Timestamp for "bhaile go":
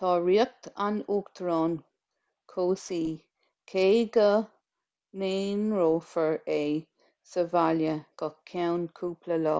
7.56-8.28